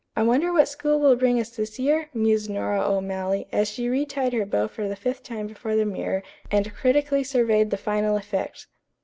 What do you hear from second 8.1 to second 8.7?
effect.